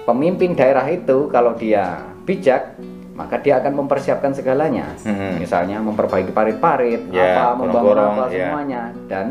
pemimpin 0.04 0.58
daerah 0.58 0.86
itu 0.86 1.30
kalau 1.30 1.54
dia 1.54 2.02
bijak, 2.26 2.76
maka 3.14 3.38
dia 3.38 3.62
akan 3.62 3.86
mempersiapkan 3.86 4.34
segalanya. 4.34 4.98
Hmm. 5.06 5.38
Misalnya 5.38 5.78
memperbaiki 5.78 6.34
parit-parit, 6.34 7.06
Ya, 7.14 7.54
apa 7.54 7.62
membangun 7.62 7.98
apa 7.98 8.24
ya. 8.28 8.50
semuanya 8.50 8.82
dan 9.06 9.30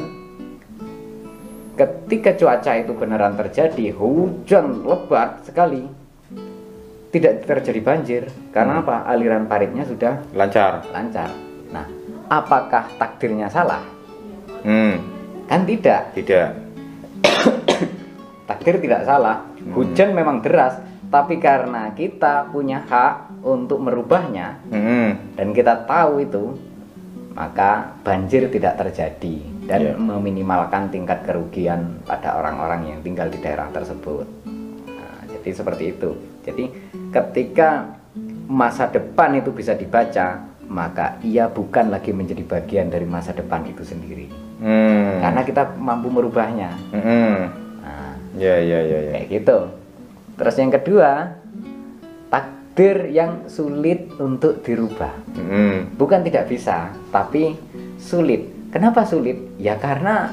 ketika 1.80 2.36
cuaca 2.36 2.72
itu 2.76 2.92
beneran 2.92 3.32
terjadi, 3.34 3.96
hujan 3.96 4.84
lebat 4.84 5.40
sekali. 5.42 5.88
Tidak 7.10 7.42
terjadi 7.42 7.80
banjir 7.80 8.22
karena 8.52 8.78
Hmm. 8.78 8.82
apa? 8.84 8.96
Aliran 9.08 9.48
paritnya 9.48 9.82
sudah 9.82 10.20
Lancar. 10.30 10.84
lancar. 10.92 11.32
Nah, 11.72 11.82
apakah 12.28 12.86
takdirnya 12.94 13.48
salah? 13.48 13.82
Hmm. 14.62 15.00
Kan 15.48 15.66
tidak. 15.66 16.14
Tidak. 16.14 16.48
takdir 18.46 18.78
tidak 18.78 19.02
salah 19.02 19.46
hujan 19.72 20.10
memang 20.10 20.42
deras 20.42 20.78
tapi 21.06 21.38
karena 21.38 21.90
kita 21.90 22.50
punya 22.50 22.82
hak 22.82 23.42
untuk 23.42 23.78
merubahnya 23.78 24.58
Hmm. 24.66 25.34
dan 25.34 25.50
kita 25.50 25.86
tahu 25.86 26.22
itu 26.22 26.54
maka 27.30 27.94
banjir 28.02 28.46
tidak 28.46 28.74
terjadi 28.76 29.49
dan 29.70 29.80
Iya. 29.80 29.94
meminimalkan 29.94 30.90
tingkat 30.90 31.22
kerugian 31.22 32.02
pada 32.02 32.34
orang-orang 32.34 32.90
yang 32.90 33.00
tinggal 33.00 33.30
di 33.30 33.38
daerah 33.38 33.70
tersebut 33.70 34.26
Nah, 34.84 35.22
jadi 35.30 35.50
seperti 35.54 35.94
itu 35.94 36.10
jadi 36.42 36.64
ketika 37.08 37.94
masa 38.44 38.90
depan 38.90 39.38
itu 39.38 39.54
bisa 39.54 39.72
dibaca 39.72 40.42
maka 40.66 41.18
ia 41.22 41.46
bukan 41.46 41.86
lagi 41.88 42.10
menjadi 42.10 42.42
bagian 42.42 42.90
dari 42.90 43.06
masa 43.06 43.30
depan 43.30 43.62
itu 43.64 43.86
sendiri 43.86 44.26
Hmm. 44.58 45.22
karena 45.22 45.40
kita 45.40 45.62
mampu 45.72 46.10
merubahnya 46.10 46.74
Hmm. 46.90 47.38
nah, 47.78 48.12
Ya, 48.34 48.58
ya, 48.58 48.78
ya, 48.80 48.98
ya. 49.00 49.12
kayak 49.16 49.28
gitu. 49.32 49.58
Terus 50.34 50.54
yang 50.56 50.70
kedua, 50.70 51.10
takdir 52.28 53.10
yang 53.10 53.44
sulit 53.46 54.08
untuk 54.16 54.62
dirubah. 54.62 55.12
Hmm. 55.34 55.90
Bukan 55.92 56.22
tidak 56.22 56.46
bisa, 56.46 56.88
tapi 57.10 57.58
sulit. 57.96 58.59
Kenapa 58.70 59.02
sulit? 59.02 59.38
Ya 59.58 59.74
karena 59.74 60.30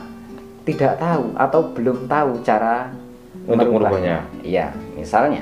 tidak 0.61 1.01
tahu 1.01 1.33
atau 1.33 1.61
belum 1.73 2.05
tahu 2.05 2.45
cara 2.45 2.93
Untuk 3.47 3.71
merubahnya. 3.71 4.27
Iya, 4.43 4.75
misalnya 4.93 5.41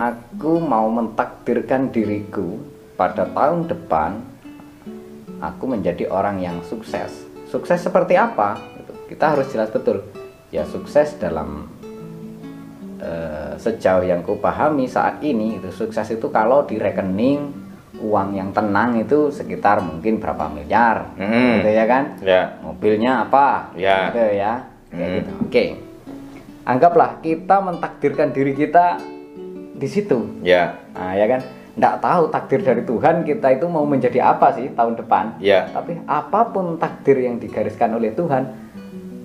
aku 0.00 0.56
mau 0.64 0.88
mentakdirkan 0.88 1.92
diriku 1.92 2.56
pada 2.96 3.28
tahun 3.28 3.68
depan 3.68 4.16
aku 5.44 5.68
menjadi 5.68 6.08
orang 6.08 6.40
yang 6.40 6.56
sukses. 6.64 7.28
Sukses 7.52 7.84
seperti 7.84 8.16
apa? 8.16 8.56
Gitu. 8.80 8.92
Kita 9.12 9.36
harus 9.36 9.52
jelas 9.52 9.68
betul. 9.68 10.00
Ya 10.48 10.64
sukses 10.64 11.12
dalam 11.20 11.68
eh, 12.98 13.52
sejauh 13.60 14.08
yang 14.08 14.24
ku 14.24 14.40
pahami 14.40 14.88
saat 14.88 15.20
ini 15.20 15.60
itu 15.60 15.68
sukses 15.68 16.08
itu 16.08 16.32
kalau 16.32 16.64
di 16.64 16.80
rekening 16.80 17.59
uang 18.00 18.34
yang 18.34 18.50
tenang 18.50 18.96
itu 18.96 19.28
sekitar 19.28 19.84
mungkin 19.84 20.18
berapa 20.18 20.48
miliar, 20.48 21.14
Hmm. 21.20 21.60
gitu 21.60 21.70
ya 21.70 21.84
kan? 21.84 22.04
Ya. 22.24 22.42
Mobilnya 22.64 23.28
apa? 23.28 23.76
Ya. 23.76 24.10
Gitu 24.10 24.20
ya. 24.40 24.52
Kayak 24.90 25.06
Hmm. 25.06 25.16
gitu. 25.20 25.32
Oke. 25.46 25.64
Anggaplah 26.64 27.20
kita 27.20 27.56
mentakdirkan 27.60 28.32
diri 28.32 28.52
kita 28.56 29.00
di 29.76 29.88
situ. 29.88 30.40
Ya. 30.44 30.80
Nah, 30.96 31.14
ya 31.14 31.28
kan? 31.28 31.42
nggak 31.70 32.02
tahu 32.02 32.28
takdir 32.28 32.60
dari 32.60 32.82
Tuhan 32.84 33.22
kita 33.24 33.56
itu 33.56 33.64
mau 33.70 33.86
menjadi 33.86 34.34
apa 34.34 34.52
sih 34.52 34.68
tahun 34.74 35.00
depan. 35.00 35.38
Ya. 35.40 35.70
Tapi 35.70 36.02
apa 36.04 36.50
pun 36.50 36.76
takdir 36.76 37.16
yang 37.22 37.40
digariskan 37.40 37.94
oleh 37.96 38.12
Tuhan, 38.12 38.52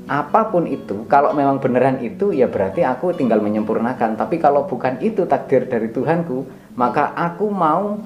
apa 0.06 0.54
pun 0.54 0.70
itu, 0.70 1.04
kalau 1.10 1.34
memang 1.34 1.58
beneran 1.58 1.98
itu 2.00 2.30
ya 2.32 2.46
berarti 2.46 2.86
aku 2.86 3.12
tinggal 3.18 3.42
menyempurnakan. 3.42 4.16
Tapi 4.16 4.38
kalau 4.38 4.70
bukan 4.70 5.02
itu 5.02 5.26
takdir 5.26 5.66
dari 5.66 5.90
Tuhanku, 5.90 6.46
maka 6.78 7.12
aku 7.18 7.50
mau 7.50 8.00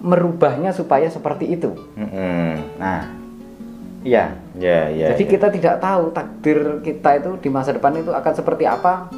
merubahnya 0.00 0.72
supaya 0.72 1.06
seperti 1.12 1.52
itu. 1.54 1.76
Mm-mm. 1.94 2.80
Nah, 2.80 3.04
iya. 4.00 4.34
Ya, 4.56 4.88
ya. 4.88 5.12
Jadi 5.14 5.24
ya. 5.28 5.30
kita 5.36 5.46
tidak 5.52 5.76
tahu 5.78 6.10
takdir 6.10 6.58
kita 6.80 7.10
itu 7.20 7.30
di 7.40 7.48
masa 7.52 7.76
depan 7.76 7.94
itu 8.00 8.10
akan 8.10 8.32
seperti 8.32 8.64
apa. 8.64 9.12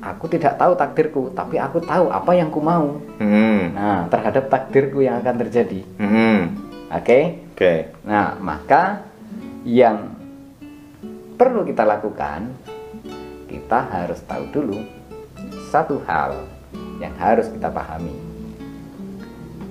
Aku 0.00 0.32
tidak 0.32 0.56
tahu 0.56 0.72
takdirku, 0.80 1.22
tapi 1.36 1.60
aku 1.60 1.84
tahu 1.84 2.08
apa 2.08 2.32
yang 2.32 2.48
ku 2.48 2.64
mau. 2.64 2.96
Mm-mm. 3.20 3.76
Nah, 3.76 4.08
terhadap 4.08 4.48
takdirku 4.48 5.04
yang 5.04 5.20
akan 5.20 5.36
terjadi. 5.44 5.84
Mm-mm. 6.00 6.38
Oke? 6.88 7.44
Oke. 7.52 7.92
Nah, 8.08 8.40
maka 8.40 9.04
yang 9.68 10.16
perlu 11.36 11.68
kita 11.68 11.84
lakukan, 11.84 12.48
kita 13.44 13.78
harus 13.92 14.24
tahu 14.24 14.48
dulu 14.48 14.78
satu 15.68 16.00
hal 16.08 16.48
yang 16.96 17.12
harus 17.20 17.52
kita 17.52 17.68
pahami. 17.68 18.29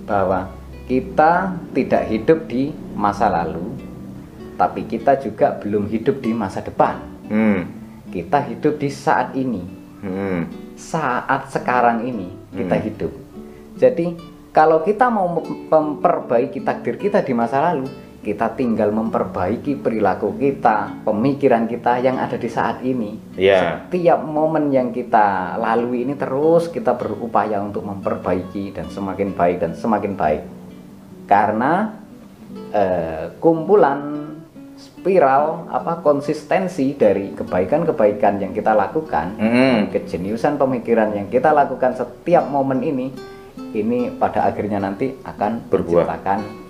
Bahwa 0.10 0.50
kita 0.89 1.54
tidak 1.70 2.10
hidup 2.10 2.50
di 2.50 2.74
masa 2.98 3.30
lalu, 3.30 3.78
tapi 4.58 4.89
kita 4.89 5.22
juga 5.22 5.54
belum 5.62 5.86
hidup 5.86 6.18
di 6.20 6.34
masa 6.34 6.66
depan. 6.66 6.98
Mm. 7.30 7.62
Kita 8.10 8.42
hidup 8.42 8.82
di 8.82 8.89
saat 8.89 9.38
ini, 9.38 9.62
Mm-mm. 10.01 10.50
saat 10.74 11.54
sekarang 11.54 12.10
ini 12.10 12.34
kita 12.50 12.74
Hmm. 12.74 12.86
hidup. 12.89 13.13
Jadi 13.78 14.18
kalau 14.50 14.82
kita 14.82 15.13
mau 15.13 15.30
mem- 15.30 15.70
memperbaiki 15.70 16.66
takdir 16.66 16.98
kita 16.98 17.22
di 17.22 17.38
masa 17.38 17.62
lalu, 17.70 17.86
kita 18.20 18.52
tinggal 18.60 18.92
memperbaiki 18.92 19.80
perilaku 19.80 20.36
kita, 20.36 21.08
pemikiran 21.08 21.72
kita 21.72 22.04
yang 22.04 22.20
ada 22.20 22.36
di 22.36 22.50
saat 22.52 22.84
ini. 22.84 23.16
Ya. 23.40 23.88
Setiap 23.88 24.20
momen 24.28 24.76
yang 24.76 24.92
kita 24.92 25.56
lalui 25.56 26.04
ini 26.04 26.20
terus 26.20 26.68
kita 26.68 27.00
berupaya 27.00 27.64
untuk 27.64 27.88
memperbaiki 27.88 28.76
dan 28.76 28.92
semakin 28.92 29.32
baik 29.32 29.58
dan 29.64 29.72
semakin 29.72 30.14
baik. 30.20 30.44
Karena 31.32 31.96
eh, 32.76 33.32
kumpulan 33.40 34.30
spiral 34.80 35.68
apa 35.72 36.00
konsistensi 36.00 36.96
dari 36.96 37.36
kebaikan-kebaikan 37.36 38.40
yang 38.40 38.52
kita 38.56 38.72
lakukan 38.72 39.36
Mm-mm. 39.36 39.92
kejeniusan 39.92 40.56
pemikiran 40.56 41.12
yang 41.12 41.28
kita 41.28 41.52
lakukan 41.52 42.00
setiap 42.00 42.48
momen 42.48 42.80
ini 42.80 43.12
ini 43.76 44.08
pada 44.16 44.48
akhirnya 44.48 44.80
nanti 44.80 45.20
akan 45.28 45.68
Berbuah. 45.68 46.08
menciptakan 46.08 46.69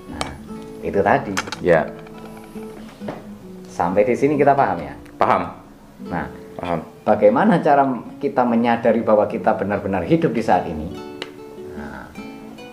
itu 0.82 1.00
tadi 1.00 1.34
Ya. 1.60 1.88
sampai 3.70 4.04
di 4.04 4.14
sini 4.14 4.36
kita 4.36 4.52
paham 4.52 4.78
ya 4.80 4.94
Paham. 5.16 5.44
nah 6.06 6.26
Paham. 6.56 6.80
bagaimana 7.04 7.60
cara 7.60 7.84
kita 8.18 8.44
menyadari 8.44 9.00
bahwa 9.00 9.26
kita 9.26 9.56
benar-benar 9.56 10.04
hidup 10.04 10.32
di 10.32 10.40
saat 10.40 10.66
ini 10.66 10.92
nah, 11.74 12.08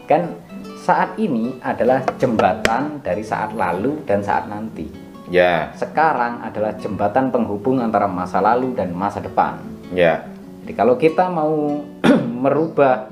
kan 0.05 0.35
saat 0.79 1.15
ini 1.17 1.59
adalah 1.61 2.03
jembatan 2.17 3.03
dari 3.03 3.23
saat 3.23 3.51
lalu 3.53 4.03
dan 4.05 4.23
saat 4.23 4.47
nanti 4.47 4.87
Ya. 5.27 5.75
sekarang 5.75 6.39
adalah 6.41 6.79
jembatan 6.79 7.31
penghubung 7.31 7.83
antara 7.83 8.07
masa 8.07 8.39
lalu 8.39 8.75
dan 8.75 8.91
masa 8.91 9.19
depan 9.19 9.59
Ya. 9.91 10.27
Jadi 10.63 10.75
kalau 10.75 10.95
kita 10.95 11.31
mau 11.31 11.79
merubah 12.43 13.07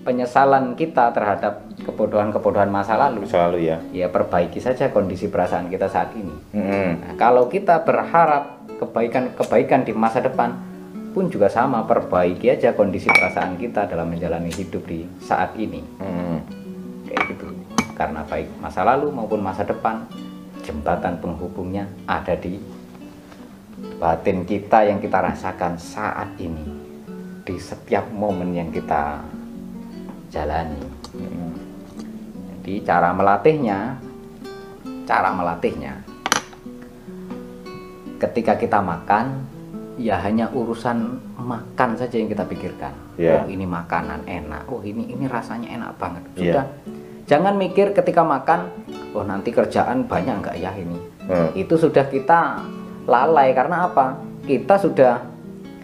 penyesalan 0.00 0.72
kita 0.76 1.12
terhadap 1.12 1.66
kebodohan-kebodohan 1.84 2.72
masa 2.72 2.96
lalu, 2.96 3.28
Selalu 3.28 3.68
ya. 3.68 3.78
ya 3.92 4.06
perbaiki 4.08 4.60
saja 4.60 4.88
kondisi 4.88 5.28
perasaan 5.28 5.68
kita 5.68 5.86
saat 5.88 6.16
ini. 6.16 6.32
Mm-mm. 6.56 6.90
Nah, 7.00 7.12
kalau 7.20 7.48
kita 7.52 7.84
berharap 7.84 8.64
kebaikan-kebaikan 8.80 9.84
di 9.84 9.92
masa 9.92 10.24
depan 10.24 10.56
pun 11.12 11.28
juga 11.28 11.50
sama, 11.50 11.84
perbaiki 11.84 12.48
aja 12.48 12.72
kondisi 12.72 13.10
perasaan 13.10 13.60
kita 13.60 13.90
dalam 13.90 14.08
menjalani 14.08 14.48
hidup 14.48 14.86
di 14.88 15.04
saat 15.20 15.52
ini. 15.60 15.84
Mm-mm. 16.00 16.38
Kayak 17.08 17.22
gitu. 17.36 17.46
Karena 17.96 18.24
baik 18.24 18.48
masa 18.62 18.80
lalu 18.86 19.12
maupun 19.12 19.44
masa 19.44 19.66
depan, 19.66 20.08
jembatan 20.64 21.20
penghubungnya 21.20 21.84
ada 22.08 22.32
di 22.36 22.56
batin 24.00 24.48
kita 24.48 24.88
yang 24.88 24.96
kita 24.96 25.20
rasakan 25.20 25.76
saat 25.76 26.32
ini 26.40 26.64
di 27.44 27.56
setiap 27.56 28.08
momen 28.12 28.52
yang 28.52 28.68
kita 28.72 29.20
jalani. 30.30 30.82
Jadi 32.60 32.72
cara 32.86 33.10
melatihnya, 33.10 33.98
cara 35.04 35.34
melatihnya, 35.34 35.94
ketika 38.22 38.54
kita 38.54 38.78
makan, 38.78 39.42
ya 39.98 40.16
hanya 40.22 40.48
urusan 40.54 41.18
makan 41.36 41.98
saja 41.98 42.16
yang 42.16 42.30
kita 42.30 42.46
pikirkan. 42.46 42.94
Iya. 43.18 43.42
Oh 43.42 43.44
ini 43.50 43.66
makanan 43.66 44.24
enak, 44.24 44.64
oh 44.70 44.80
ini 44.86 45.10
ini 45.12 45.26
rasanya 45.26 45.68
enak 45.76 45.98
banget. 45.98 46.22
Iya. 46.24 46.38
Sudah, 46.38 46.64
jangan 47.26 47.54
mikir 47.58 47.90
ketika 47.90 48.22
makan, 48.22 48.70
oh 49.16 49.26
nanti 49.26 49.50
kerjaan 49.50 50.06
banyak 50.06 50.40
nggak 50.40 50.56
ya 50.62 50.70
ini. 50.78 50.98
Mm. 51.26 51.58
Itu 51.58 51.74
sudah 51.74 52.06
kita 52.06 52.64
lalai 53.08 53.50
karena 53.56 53.90
apa? 53.90 54.20
Kita 54.46 54.78
sudah 54.78 55.20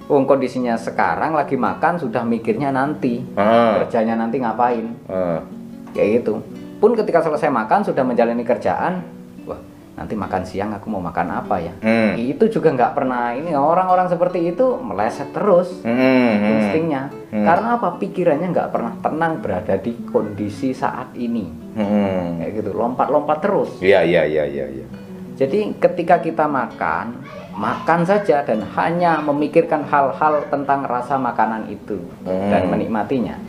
Wong 0.07 0.23
kondisinya 0.23 0.79
sekarang 0.79 1.35
lagi 1.35 1.59
makan 1.59 1.99
sudah 1.99 2.23
mikirnya 2.23 2.71
nanti 2.71 3.27
Ah. 3.35 3.83
kerjanya 3.83 4.15
nanti 4.15 4.39
ngapain 4.39 4.95
Ah. 5.05 5.43
kayak 5.91 6.23
gitu 6.23 6.39
pun 6.77 6.95
ketika 6.95 7.19
selesai 7.21 7.49
makan 7.49 7.83
sudah 7.83 8.01
menjalani 8.01 8.41
kerjaan 8.41 9.03
wah 9.43 9.59
nanti 9.95 10.13
makan 10.13 10.45
siang 10.45 10.71
aku 10.71 10.87
mau 10.87 11.01
makan 11.01 11.33
apa 11.35 11.57
ya 11.59 11.73
Mm. 11.77 12.21
itu 12.29 12.47
juga 12.51 12.71
nggak 12.71 12.93
pernah 12.93 13.33
ini 13.33 13.51
orang-orang 13.51 14.07
seperti 14.07 14.47
itu 14.47 14.77
meleset 14.77 15.33
terus 15.33 15.73
Mm-mm. 15.83 16.55
instingnya 16.55 17.11
Hmm. 17.27 17.43
karena 17.43 17.69
apa 17.75 17.97
pikirannya 17.97 18.49
nggak 18.49 18.71
pernah 18.71 18.93
tenang 19.01 19.41
berada 19.41 19.75
di 19.75 19.91
kondisi 20.07 20.71
saat 20.71 21.17
ini 21.17 21.51
Mm-mm. 21.75 22.39
kayak 22.39 22.53
gitu 22.55 22.71
lompat-lompat 22.73 23.39
terus 23.41 23.71
Iya, 23.81 24.05
iya, 24.05 24.23
iya, 24.23 24.45
iya, 24.45 24.67
iya. 24.71 24.87
jadi 25.35 25.75
ketika 25.75 26.21
kita 26.21 26.45
makan 26.45 27.25
makan 27.57 28.05
saja 28.05 28.45
dan 28.45 28.61
hanya 28.77 29.17
memikirkan 29.19 29.83
hal-hal 29.83 30.45
tentang 30.47 30.85
rasa 30.85 31.17
makanan 31.17 31.67
itu 31.67 31.97
dan 32.23 32.69
Hmm. 32.69 32.71
menikmatinya 32.71 33.41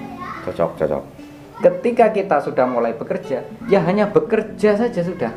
Cocok, 0.47 0.79
cocok. 0.79 1.03
ketika 1.59 2.09
kita 2.09 2.39
sudah 2.39 2.63
mulai 2.63 2.95
bekerja 2.95 3.43
ya 3.67 3.79
hanya 3.83 4.07
bekerja 4.07 4.79
saja 4.79 5.01
sudah 5.03 5.35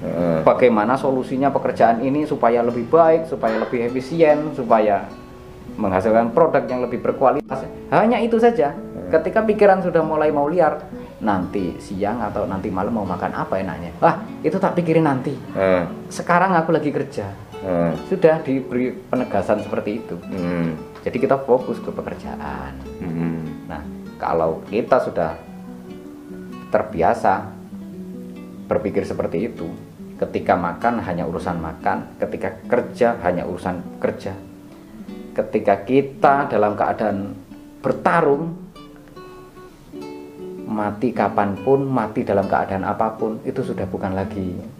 Heeh. 0.00 0.40
bagaimana 0.42 0.96
solusinya 0.96 1.52
pekerjaan 1.52 2.00
ini 2.00 2.24
supaya 2.24 2.60
lebih 2.60 2.84
baik, 2.86 3.28
supaya 3.28 3.56
lebih 3.56 3.84
efisien, 3.84 4.52
supaya 4.52 5.04
menghasilkan 5.74 6.32
produk 6.32 6.64
yang 6.64 6.80
lebih 6.80 7.00
berkualitas. 7.00 7.64
Hanya 7.88 8.16
itu 8.16 8.36
saja. 8.36 8.72
Ketika 9.06 9.40
pikiran 9.40 9.80
sudah 9.80 10.00
mulai 10.00 10.28
mau 10.28 10.48
liar, 10.48 10.84
nanti 11.16 11.76
siang 11.78 12.20
atau 12.20 12.44
nanti 12.44 12.68
malam 12.68 12.92
mau 12.92 13.04
makan 13.04 13.32
apa 13.32 13.56
enaknya? 13.56 13.92
Wah, 13.96 14.20
itu 14.40 14.56
tak 14.56 14.76
pikirin 14.76 15.04
nanti. 15.04 15.32
Heeh. 15.52 15.84
Sekarang 16.08 16.52
aku 16.52 16.76
lagi 16.76 16.92
kerja. 16.92 17.28
Heeh. 17.66 17.92
Sudah 18.06 18.38
diberi 18.46 18.94
penegasan 18.94 19.58
seperti 19.66 19.98
itu. 19.98 20.14
Mm. 20.30 20.78
Jadi 21.02 21.16
kita 21.18 21.34
fokus 21.42 21.82
ke 21.82 21.90
pekerjaan. 21.90 22.78
Mm. 23.02 23.66
Nah, 23.66 23.82
kalau 24.22 24.62
kita 24.70 25.02
sudah 25.02 25.34
terbiasa 26.70 27.50
berpikir 28.70 29.02
seperti 29.02 29.50
itu, 29.50 29.66
ketika 30.22 30.54
makan 30.54 31.02
hanya 31.02 31.26
urusan 31.26 31.58
makan, 31.58 32.14
ketika 32.22 32.54
kerja 32.70 33.18
hanya 33.26 33.42
urusan 33.50 33.98
kerja, 33.98 34.34
ketika 35.34 35.82
kita 35.82 36.46
dalam 36.46 36.78
keadaan 36.78 37.34
bertarung, 37.82 38.54
mati 40.66 41.10
kapan 41.10 41.58
pun, 41.62 41.82
mati 41.82 42.22
dalam 42.22 42.46
keadaan 42.46 42.86
apa 42.86 43.14
pun, 43.14 43.42
itu 43.42 43.62
sudah 43.62 43.86
bukan 43.86 44.14
lagi 44.14 44.75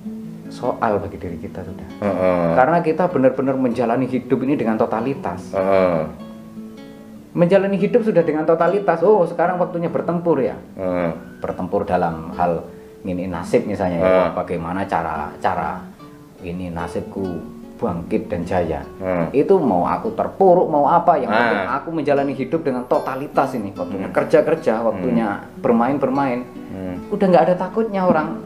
soal 0.56 0.96
bagi 0.96 1.20
diri 1.20 1.36
kita 1.36 1.60
sudah. 1.60 1.88
Heeh. 2.00 2.48
Karena 2.56 2.80
kita 2.80 3.12
benar-benar 3.12 3.60
menjalani 3.60 4.08
hidup 4.08 4.40
ini 4.48 4.56
dengan 4.56 4.80
totalitas 4.80 5.52
Heeh. 5.52 6.08
menjalani 7.36 7.76
hidup 7.76 8.00
sudah 8.00 8.24
dengan 8.24 8.48
totalitas. 8.48 9.04
Oh, 9.04 9.28
sekarang 9.28 9.60
waktunya 9.60 9.92
bertempur 9.92 10.40
ya. 10.40 10.56
Heeh. 10.80 11.12
Bertempur 11.44 11.84
dalam 11.84 12.32
hal 12.32 12.64
ini 13.04 13.28
nasib 13.28 13.68
misalnya 13.68 14.00
ya. 14.00 14.08
Ah. 14.08 14.16
Wah, 14.16 14.30
Bagaimana 14.40 14.88
cara 14.88 15.28
cara 15.38 15.84
ini 16.40 16.72
nasibku 16.72 17.56
bangkit 17.76 18.32
dan 18.32 18.42
jaya. 18.48 18.80
Hmm. 18.98 19.28
Itu 19.36 19.60
mau 19.60 19.84
aku 19.84 20.16
terpuruk 20.16 20.66
mau 20.72 20.88
apa 20.88 21.20
yang 21.20 21.28
penting 21.28 21.68
aku 21.68 21.88
menjalani 21.92 22.32
hidup 22.32 22.64
dengan 22.64 22.88
totalitas 22.88 23.52
ini. 23.52 23.70
Waktunya 23.76 24.08
kerja-kerja, 24.08 24.80
waktunya 24.80 25.44
bermain-bermain. 25.60 26.40
Hmm. 26.72 26.96
Udah 27.12 27.26
nggak 27.28 27.44
ada 27.52 27.54
takutnya 27.60 28.08
orang 28.08 28.40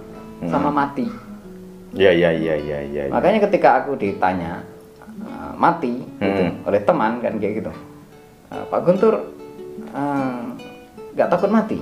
sama 0.51 0.75
mati. 0.75 1.30
Ya, 1.90 2.11
ya, 2.14 2.31
ya, 2.31 2.55
ya, 2.55 2.79
ya. 2.87 3.03
ya. 3.07 3.11
Makanya 3.11 3.50
ketika 3.50 3.83
aku 3.83 3.98
ditanya 3.98 4.62
uh, 5.20 5.53
mati 5.59 6.07
gitu, 6.18 6.42
Hmm. 6.46 6.66
oleh 6.68 6.81
teman 6.87 7.18
kan 7.18 7.35
kayak 7.37 7.64
gitu, 7.64 7.72
"Uh, 8.48 8.64
Pak 8.70 8.81
Guntur 8.87 9.14
uh, 9.90 10.42
nggak 11.14 11.31
takut 11.31 11.50
mati? 11.50 11.79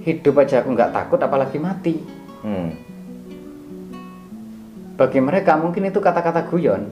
hidup 0.00 0.40
aja 0.40 0.64
aku 0.64 0.72
nggak 0.72 0.96
takut 0.96 1.20
apalagi 1.20 1.60
mati 1.60 2.00
Hmm. 2.40 2.72
bagi 4.96 5.20
mereka 5.20 5.60
mungkin 5.60 5.92
itu 5.92 6.00
kata-kata 6.00 6.48
guyon 6.48 6.88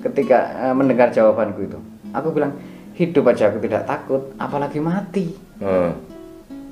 ketika 0.00 0.38
eh, 0.64 0.72
mendengar 0.72 1.12
jawabanku 1.12 1.68
itu 1.68 1.76
aku 2.16 2.32
bilang 2.32 2.56
hidup 2.96 3.28
aja 3.28 3.52
aku 3.52 3.60
tidak 3.60 3.84
takut 3.84 4.32
apalagi 4.40 4.80
mati 4.80 5.36
Hmm. 5.60 5.92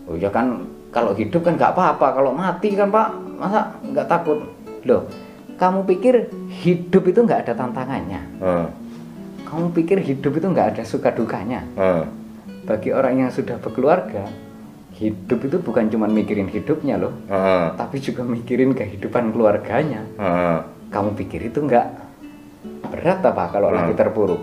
oh 0.08 0.16
ya 0.16 0.32
kan 0.32 0.64
kalau 0.88 1.12
hidup 1.12 1.44
kan 1.44 1.60
nggak 1.60 1.76
apa-apa 1.76 2.16
kalau 2.16 2.32
mati 2.32 2.72
kan 2.72 2.88
pak 2.88 3.08
masa 3.38 3.78
nggak 3.80 4.06
takut 4.06 4.42
loh 4.84 5.06
kamu 5.54 5.86
pikir 5.86 6.14
hidup 6.60 7.02
itu 7.06 7.18
nggak 7.22 7.46
ada 7.46 7.52
tantangannya 7.54 8.20
Hmm. 8.38 8.66
kamu 9.46 9.72
pikir 9.72 9.98
hidup 9.98 10.32
itu 10.34 10.46
nggak 10.46 10.76
ada 10.76 10.82
suka 10.82 11.10
dukanya 11.10 11.62
Hmm. 11.74 12.04
bagi 12.66 12.90
orang 12.90 13.22
yang 13.22 13.30
sudah 13.30 13.56
berkeluarga 13.56 14.26
hidup 14.92 15.38
itu 15.40 15.56
bukan 15.58 15.86
cuma 15.88 16.06
mikirin 16.06 16.46
hidupnya 16.46 16.98
loh 16.98 17.14
Hmm. 17.26 17.74
tapi 17.74 17.98
juga 17.98 18.22
mikirin 18.22 18.74
kehidupan 18.74 19.30
keluarganya 19.30 20.02
Hmm. 20.14 20.58
kamu 20.90 21.14
pikir 21.16 21.46
itu 21.46 21.62
nggak 21.62 21.86
berat 22.90 23.22
apa 23.22 23.44
kalau 23.48 23.70
Hmm. 23.70 23.78
lagi 23.78 23.94
terpuruk 23.94 24.42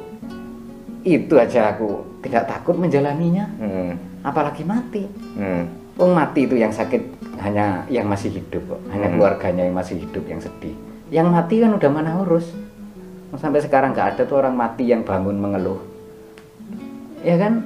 itu 1.06 1.38
aja 1.38 1.70
aku 1.70 2.02
tidak 2.20 2.50
takut 2.50 2.76
menjalaninya 2.76 3.46
Hmm. 3.60 3.94
apalagi 4.22 4.64
mati 4.64 5.04
Hmm. 5.36 5.85
Wong 5.96 6.12
mati 6.12 6.44
itu 6.44 6.56
yang 6.56 6.70
sakit 6.70 7.00
hanya 7.38 7.88
yang 7.88 8.06
masih 8.06 8.32
hidup 8.34 8.64
kok 8.66 8.82
hanya 8.90 9.08
Hmm. 9.08 9.16
keluarganya 9.16 9.64
yang 9.64 9.74
masih 9.74 9.96
hidup 9.98 10.24
yang 10.26 10.40
sedih 10.40 10.76
yang 11.08 11.28
mati 11.30 11.58
kan 11.58 11.72
udah 11.72 11.90
mana 11.90 12.20
urus 12.20 12.52
sampai 13.34 13.60
sekarang 13.60 13.92
nggak 13.92 14.16
ada 14.16 14.22
tuh 14.24 14.38
orang 14.38 14.54
mati 14.54 14.86
yang 14.86 15.02
bangun 15.02 15.36
mengeluh 15.36 15.80
ya 17.22 17.36
kan 17.36 17.64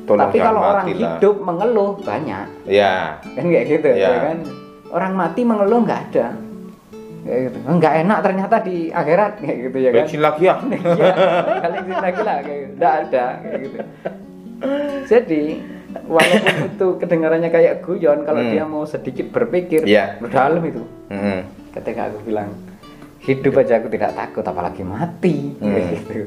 Tolong 0.00 0.22
tapi 0.24 0.38
kalau 0.38 0.60
orang 0.60 0.86
lah. 0.86 1.18
hidup 1.18 1.36
mengeluh 1.38 1.90
banyak 2.00 2.46
Ya. 2.64 3.18
kan 3.20 3.44
kayak 3.44 3.66
gitu 3.68 3.88
Iya. 3.88 4.08
ya 4.08 4.18
kan 4.24 4.38
orang 4.88 5.12
mati 5.14 5.40
mengeluh 5.42 5.80
nggak 5.80 6.00
ada 6.08 6.26
kayak 7.20 7.40
gitu 7.46 7.56
nggak 7.68 7.94
enak 8.00 8.18
ternyata 8.20 8.56
di 8.60 8.76
akhirat 8.90 9.32
kayak 9.38 9.56
gitu 9.60 9.76
ya 9.76 9.90
kan 9.90 9.96
Bensin 10.00 10.20
lagi 10.20 10.42
ya. 10.42 10.54
Iya, 10.60 11.12
kalian 11.60 11.80
sini 11.80 11.96
lagi 12.00 12.20
lah 12.20 12.36
kayak 12.40 12.58
gitu. 12.60 12.72
nggak 12.76 12.94
ada 13.00 13.24
kayak 13.40 13.58
gitu 13.60 13.78
jadi 15.06 15.42
walaupun 16.06 16.54
itu 16.70 16.86
kedengarannya 16.98 17.50
kayak 17.50 17.74
guyon 17.80 18.22
kalau 18.22 18.40
Hmm. 18.40 18.50
dia 18.50 18.64
mau 18.64 18.84
sedikit 18.84 19.26
berpikir 19.28 19.82
Iya. 19.82 20.18
dalam 20.26 20.62
itu 20.62 20.82
Hmm. 21.08 21.42
ketika 21.70 22.08
aku 22.08 22.18
bilang 22.24 22.50
hidup 23.20 23.52
aja 23.56 23.76
aku 23.76 23.88
tidak 23.88 24.14
takut 24.14 24.42
apalagi 24.42 24.82
mati 24.82 25.54
Hmm. 25.56 25.70
kayak 25.70 25.86
gitu 25.96 26.18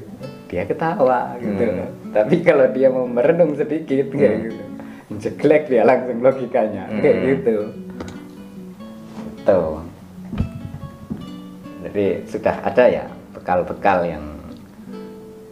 dia 0.48 0.64
ketawa 0.64 1.34
gitu 1.40 1.64
Hmm. 1.64 1.90
tapi 2.12 2.36
kalau 2.42 2.66
dia 2.70 2.88
mau 2.88 3.06
merenung 3.06 3.54
sedikit 3.54 4.08
kayak 4.10 4.34
Hmm. 4.34 4.46
gitu 4.46 4.64
jeglek 5.14 5.64
dia 5.68 5.84
langsung 5.84 6.20
logikanya 6.20 6.90
kayak 6.94 7.16
Hmm. 7.16 7.26
gitu 7.28 7.56
tuh 9.44 9.76
jadi 11.84 12.06
sudah 12.26 12.56
ada 12.64 12.84
ya 12.88 13.06
bekal-bekal 13.34 14.08
yang 14.08 14.24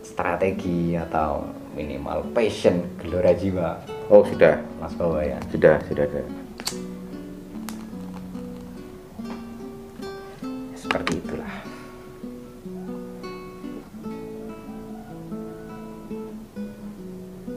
strategi 0.02 0.96
atau 0.96 1.44
minimal 1.72 2.24
passion 2.32 2.84
gelora 2.98 3.32
jiwa 3.32 3.80
Oh 4.12 4.28
sudah, 4.28 4.60
mas 4.84 4.92
bawa 5.00 5.24
ya 5.24 5.40
sudah, 5.56 5.80
sudah 5.88 6.04
ada. 6.04 6.20
seperti 10.76 11.24
itulah 11.24 11.54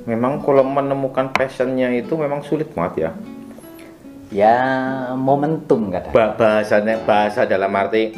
Memang 0.04 0.44
kalau 0.44 0.62
menemukan 0.62 1.32
passionnya 1.32 1.88
itu 1.96 2.14
memang 2.14 2.44
sulit 2.44 2.68
banget 2.76 3.08
ya. 3.08 3.10
ya 4.30 4.56
momentum 5.16 5.88
Ba 6.12 6.36
bahasanya 6.36 7.02
bahasa 7.08 7.48
dalam 7.48 7.72
arti 7.72 8.12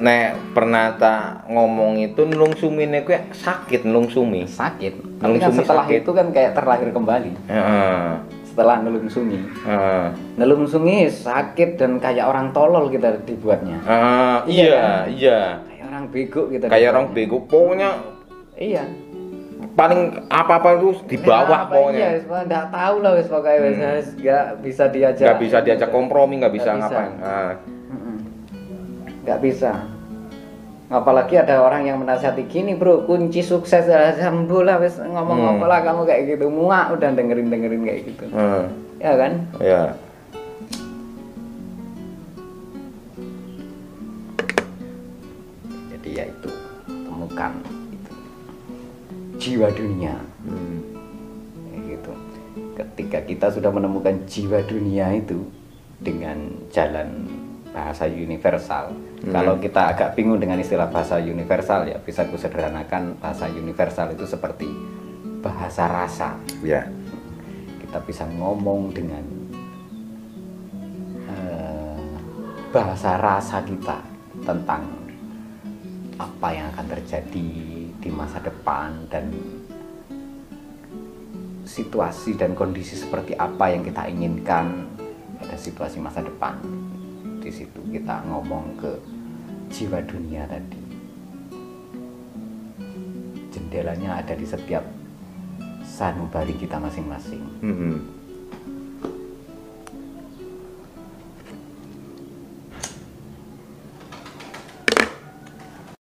nek 0.00 0.24
pernah 0.50 0.96
tak 0.96 1.44
ngomong 1.46 2.00
itu 2.00 2.24
nlungsumine 2.24 3.04
kuwi 3.04 3.20
sakit 3.30 3.84
nlungsumi. 3.84 4.48
sakit 4.48 5.20
tapi 5.20 5.36
kan 5.36 5.52
setelah 5.52 5.84
sakit. 5.84 6.00
itu 6.00 6.10
kan 6.10 6.26
kayak 6.30 6.52
terlahir 6.52 6.88
kembali 6.88 7.32
Heeh. 7.46 8.08
setelah 8.42 8.80
nelungsumi 8.80 9.38
Heeh. 9.62 10.06
nelungsumi 10.34 11.06
sakit 11.06 11.76
dan 11.76 12.00
kayak 12.00 12.24
orang 12.24 12.50
tolol 12.50 12.88
kita 12.88 13.20
dibuatnya 13.22 13.78
Ah, 13.84 14.42
Iya 14.44 14.64
iya, 14.64 14.74
kan? 14.74 15.04
iya. 15.06 15.40
kayak 15.62 15.84
orang 15.86 16.04
bego 16.08 16.40
kita 16.48 16.64
Kayak 16.66 16.88
orang 16.90 17.06
bego 17.12 17.36
pokoknya 17.44 17.90
iya 18.56 18.84
paling 19.70 20.00
apa-apa 20.26 20.76
itu 20.76 20.90
di 21.06 21.16
bawah 21.16 21.46
Ya, 21.46 21.62
apa, 21.62 21.72
pokoknya. 21.72 22.08
iya 22.18 22.60
tahu 22.66 22.96
lah 23.00 23.12
wis 23.14 23.28
pokoknya 23.28 23.58
wis 23.60 23.76
Hmm. 23.76 24.16
nggak 24.16 24.44
bisa 24.60 24.84
diajak 24.88 25.24
nggak 25.24 25.40
bisa 25.40 25.58
diajak 25.60 25.88
kompromi, 25.90 26.34
nggak 26.36 26.52
bisa 26.52 26.70
bisa. 26.74 26.80
ngapain. 26.80 27.12
Ah. 27.22 27.52
Nggak 29.30 29.46
bisa. 29.46 29.78
Apalagi 30.90 31.38
ada 31.38 31.62
orang 31.62 31.86
yang 31.86 32.02
menasihati 32.02 32.50
gini 32.50 32.74
bro 32.74 33.06
kunci 33.06 33.46
sukses 33.46 33.86
adalah 33.86 34.18
lah 34.66 34.76
wis 34.82 34.98
ngomong 34.98 35.38
Hmm. 35.38 35.50
apa 35.54 35.64
lah 35.70 35.80
kamu 35.86 36.02
kayak 36.02 36.22
gitu. 36.34 36.50
Muak 36.50 36.98
udah 36.98 37.14
dengerin 37.14 37.46
dengerin 37.46 37.86
kayak 37.86 38.00
gitu. 38.10 38.24
Ah, 38.34 38.66
ya 38.98 39.14
kan? 39.14 39.32
Ya. 39.62 39.94
jadi 45.94 46.08
ya 46.10 46.24
itu 46.26 46.50
temukan 47.06 47.52
itu. 47.94 48.12
Jiwa 49.38 49.68
dunia. 49.70 50.18
Hmm. 50.42 50.82
Kayak 51.70 51.82
gitu. 51.86 52.12
Ketika 52.74 53.18
kita 53.30 53.46
sudah 53.54 53.70
menemukan 53.70 54.26
jiwa 54.26 54.58
dunia 54.66 55.14
itu 55.14 55.46
dengan 56.02 56.50
jalan 56.74 57.30
bahasa 57.70 58.10
universal 58.10 58.90
Hmm. 59.20 59.36
kalau 59.36 59.60
kita 59.60 59.92
agak 59.92 60.16
bingung 60.16 60.40
dengan 60.40 60.56
istilah 60.56 60.88
bahasa 60.88 61.20
universal 61.20 61.84
ya 61.84 62.00
bisa 62.00 62.24
kusederhanakan 62.24 63.20
bahasa 63.20 63.52
universal 63.52 64.16
itu 64.16 64.24
seperti 64.24 64.64
bahasa 65.44 65.84
rasa 65.92 66.40
Ya. 66.64 66.88
kita 67.84 68.00
bisa 68.00 68.24
ngomong 68.24 68.96
dengan 68.96 69.24
eh, 71.28 72.00
bahasa 72.72 73.20
rasa 73.20 73.60
kita 73.60 74.00
tentang 74.40 74.88
apa 76.16 76.48
yang 76.56 76.72
akan 76.72 76.86
terjadi 76.96 77.48
di 78.00 78.08
masa 78.08 78.40
depan 78.40 79.04
dan 79.12 79.28
situasi 81.68 82.40
dan 82.40 82.56
kondisi 82.56 82.96
seperti 82.96 83.36
apa 83.36 83.68
yang 83.68 83.84
kita 83.84 84.08
inginkan 84.08 84.88
pada 85.36 85.56
situasi 85.60 86.00
masa 86.00 86.24
depan 86.24 86.56
di 87.50 87.66
situ. 87.66 87.80
Kita 87.90 88.22
ngomong 88.30 88.78
ke 88.78 88.94
jiwa 89.74 89.98
dunia 90.06 90.46
tadi. 90.46 90.78
Jendelanya 93.50 94.22
ada 94.22 94.38
di 94.38 94.46
setiap 94.46 94.86
sanubari 95.82 96.54
kita 96.54 96.78
masing-masing. 96.78 97.42
Hmm. 97.58 98.19